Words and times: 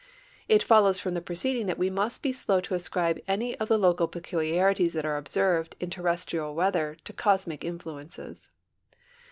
It 0.47 0.63
follows 0.63 0.99
from 0.99 1.13
the 1.13 1.21
])receding 1.21 1.67
that 1.67 1.77
we 1.77 1.91
must 1.91 2.23
i)e 2.25 2.31
slow 2.33 2.59
to 2.61 2.73
ascril)e 2.73 3.21
any 3.27 3.55
of 3.59 3.69
tiie 3.69 3.79
local 3.79 4.07
pecu 4.07 4.37
liarities 4.39 4.93
that 4.93 5.05
are 5.05 5.15
observed 5.15 5.75
in 5.79 5.91
terrestrial 5.91 6.55
weather 6.55 6.97
to 7.03 7.13
cosmic 7.13 7.61
inllu 7.61 8.03
ences. 8.03 8.47